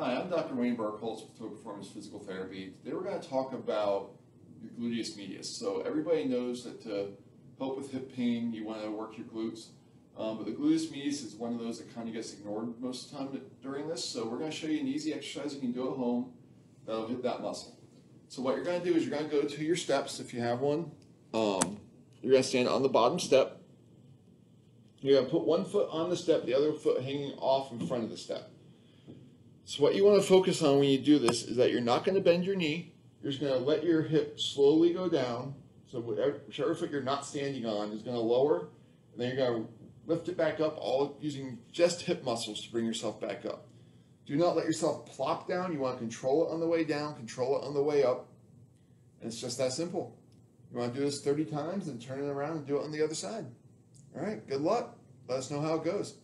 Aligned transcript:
Hi, 0.00 0.14
I'm 0.14 0.30
Dr. 0.30 0.54
Wayne 0.54 0.76
Burkholz 0.76 1.26
with 1.26 1.36
Toe 1.36 1.48
Performance 1.48 1.88
Physical 1.88 2.20
Therapy. 2.20 2.72
Today 2.84 2.94
we're 2.94 3.02
going 3.02 3.20
to 3.20 3.28
talk 3.28 3.52
about 3.52 4.12
your 4.62 4.70
gluteus 4.78 5.16
medius. 5.16 5.48
So 5.48 5.80
everybody 5.80 6.24
knows 6.24 6.62
that 6.62 6.80
to 6.84 7.14
help 7.58 7.76
with 7.76 7.90
hip 7.90 8.14
pain, 8.14 8.52
you 8.52 8.64
want 8.64 8.80
to 8.80 8.92
work 8.92 9.18
your 9.18 9.26
glutes. 9.26 9.70
Um, 10.16 10.36
but 10.36 10.46
the 10.46 10.52
gluteus 10.52 10.92
medius 10.92 11.22
is 11.22 11.34
one 11.34 11.52
of 11.52 11.58
those 11.58 11.78
that 11.78 11.92
kind 11.92 12.06
of 12.06 12.14
gets 12.14 12.32
ignored 12.32 12.80
most 12.80 13.06
of 13.06 13.10
the 13.10 13.38
time 13.38 13.40
during 13.60 13.88
this. 13.88 14.04
So 14.04 14.24
we're 14.24 14.38
going 14.38 14.52
to 14.52 14.56
show 14.56 14.68
you 14.68 14.78
an 14.78 14.86
easy 14.86 15.12
exercise 15.12 15.52
you 15.52 15.60
can 15.60 15.72
do 15.72 15.90
at 15.90 15.96
home 15.96 16.30
that'll 16.86 17.08
hit 17.08 17.20
that 17.24 17.42
muscle. 17.42 17.76
So 18.28 18.40
what 18.40 18.54
you're 18.54 18.64
going 18.64 18.80
to 18.80 18.88
do 18.88 18.96
is 18.96 19.04
you're 19.04 19.18
going 19.18 19.28
to 19.28 19.36
go 19.36 19.48
to 19.48 19.64
your 19.64 19.74
steps 19.74 20.20
if 20.20 20.32
you 20.32 20.40
have 20.40 20.60
one. 20.60 20.92
Um, 21.34 21.80
you're 22.22 22.30
going 22.30 22.44
to 22.44 22.48
stand 22.48 22.68
on 22.68 22.84
the 22.84 22.88
bottom 22.88 23.18
step. 23.18 23.60
You're 25.00 25.14
going 25.14 25.26
to 25.26 25.30
put 25.32 25.42
one 25.42 25.64
foot 25.64 25.88
on 25.90 26.08
the 26.08 26.16
step, 26.16 26.46
the 26.46 26.54
other 26.54 26.72
foot 26.72 27.02
hanging 27.02 27.32
off 27.38 27.72
in 27.72 27.84
front 27.84 28.04
of 28.04 28.10
the 28.10 28.16
step. 28.16 28.52
So 29.68 29.82
what 29.82 29.94
you 29.94 30.02
want 30.02 30.18
to 30.18 30.26
focus 30.26 30.62
on 30.62 30.78
when 30.78 30.88
you 30.88 30.96
do 30.96 31.18
this 31.18 31.42
is 31.42 31.58
that 31.58 31.70
you're 31.70 31.82
not 31.82 32.02
going 32.02 32.14
to 32.14 32.22
bend 32.22 32.46
your 32.46 32.56
knee. 32.56 32.94
You're 33.22 33.32
just 33.32 33.42
going 33.42 33.52
to 33.52 33.58
let 33.58 33.84
your 33.84 34.00
hip 34.00 34.40
slowly 34.40 34.94
go 34.94 35.10
down. 35.10 35.54
So 35.92 36.00
whatever, 36.00 36.40
whichever 36.46 36.74
foot 36.74 36.90
you're 36.90 37.02
not 37.02 37.26
standing 37.26 37.66
on 37.66 37.92
is 37.92 38.00
going 38.00 38.16
to 38.16 38.22
lower, 38.22 38.70
and 39.12 39.20
then 39.20 39.28
you're 39.28 39.36
going 39.36 39.64
to 39.64 39.68
lift 40.06 40.26
it 40.30 40.38
back 40.38 40.58
up, 40.58 40.78
all 40.78 41.18
using 41.20 41.58
just 41.70 42.00
hip 42.00 42.24
muscles 42.24 42.64
to 42.64 42.72
bring 42.72 42.86
yourself 42.86 43.20
back 43.20 43.44
up. 43.44 43.66
Do 44.24 44.36
not 44.36 44.56
let 44.56 44.64
yourself 44.64 45.04
plop 45.04 45.46
down. 45.46 45.70
You 45.74 45.80
want 45.80 45.96
to 45.96 46.00
control 46.00 46.48
it 46.48 46.50
on 46.50 46.60
the 46.60 46.66
way 46.66 46.82
down, 46.82 47.14
control 47.14 47.60
it 47.60 47.66
on 47.66 47.74
the 47.74 47.82
way 47.82 48.04
up. 48.04 48.26
And 49.20 49.30
it's 49.30 49.38
just 49.38 49.58
that 49.58 49.74
simple. 49.74 50.16
You 50.72 50.78
want 50.78 50.94
to 50.94 50.98
do 50.98 51.04
this 51.04 51.20
30 51.20 51.44
times 51.44 51.88
and 51.88 52.00
turn 52.00 52.20
it 52.20 52.28
around 52.28 52.56
and 52.56 52.66
do 52.66 52.78
it 52.78 52.84
on 52.84 52.90
the 52.90 53.04
other 53.04 53.14
side. 53.14 53.44
All 54.16 54.22
right, 54.22 54.48
good 54.48 54.62
luck. 54.62 54.96
Let 55.28 55.40
us 55.40 55.50
know 55.50 55.60
how 55.60 55.74
it 55.74 55.84
goes. 55.84 56.14